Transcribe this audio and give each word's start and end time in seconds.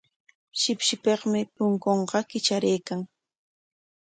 Shipshipikmi 0.59 1.39
punkunqa 1.55 2.19
kitraraykan. 2.29 2.99